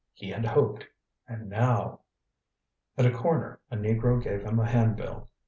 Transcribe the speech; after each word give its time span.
He 0.15 0.31
had 0.31 0.45
hoped 0.45 0.87
and 1.27 1.47
now 1.47 1.99
At 2.97 3.05
a 3.05 3.11
corner 3.13 3.59
a 3.69 3.77
negro 3.77 4.19
gave 4.19 4.41
him 4.41 4.57
a 4.59 4.65
handbill. 4.67 5.29